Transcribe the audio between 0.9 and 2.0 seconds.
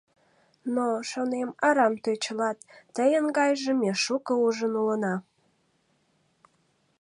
шонем,— арам